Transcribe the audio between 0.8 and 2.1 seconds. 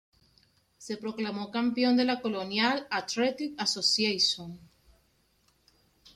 proclamó campeón de